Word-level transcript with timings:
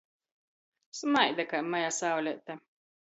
Smaida 0.99 1.45
kai 1.49 1.61
maja 1.71 1.91
sauleite. 1.99 2.53